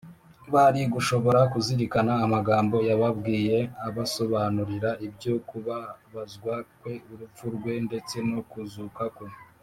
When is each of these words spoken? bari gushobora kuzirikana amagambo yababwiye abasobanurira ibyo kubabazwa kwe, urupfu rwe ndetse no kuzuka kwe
bari 0.53 0.81
gushobora 0.93 1.39
kuzirikana 1.53 2.13
amagambo 2.25 2.75
yababwiye 2.89 3.57
abasobanurira 3.87 4.89
ibyo 5.07 5.33
kubabazwa 5.49 6.53
kwe, 6.79 6.93
urupfu 7.11 7.45
rwe 7.55 7.73
ndetse 7.87 8.15
no 8.29 8.39
kuzuka 8.51 9.03
kwe 9.17 9.27